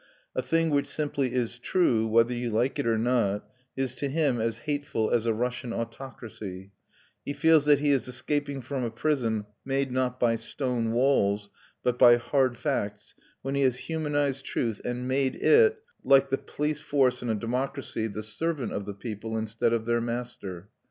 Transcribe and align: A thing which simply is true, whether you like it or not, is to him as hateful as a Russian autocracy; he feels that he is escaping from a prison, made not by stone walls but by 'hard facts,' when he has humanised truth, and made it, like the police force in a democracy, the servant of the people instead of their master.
A 0.35 0.41
thing 0.41 0.71
which 0.71 0.87
simply 0.87 1.31
is 1.31 1.59
true, 1.59 2.07
whether 2.07 2.33
you 2.33 2.49
like 2.49 2.79
it 2.79 2.87
or 2.87 2.97
not, 2.97 3.47
is 3.77 3.93
to 3.93 4.09
him 4.09 4.41
as 4.41 4.57
hateful 4.65 5.11
as 5.11 5.27
a 5.27 5.33
Russian 5.35 5.71
autocracy; 5.71 6.71
he 7.23 7.33
feels 7.33 7.65
that 7.65 7.77
he 7.81 7.91
is 7.91 8.07
escaping 8.07 8.63
from 8.63 8.83
a 8.83 8.89
prison, 8.89 9.45
made 9.63 9.91
not 9.91 10.19
by 10.19 10.37
stone 10.37 10.91
walls 10.91 11.51
but 11.83 11.99
by 11.99 12.15
'hard 12.17 12.57
facts,' 12.57 13.13
when 13.43 13.53
he 13.53 13.61
has 13.61 13.77
humanised 13.77 14.43
truth, 14.43 14.81
and 14.83 15.07
made 15.07 15.35
it, 15.35 15.77
like 16.03 16.31
the 16.31 16.37
police 16.39 16.79
force 16.81 17.21
in 17.21 17.29
a 17.29 17.35
democracy, 17.35 18.07
the 18.07 18.23
servant 18.23 18.73
of 18.73 18.85
the 18.87 18.95
people 18.95 19.37
instead 19.37 19.71
of 19.71 19.85
their 19.85 20.01
master. 20.01 20.69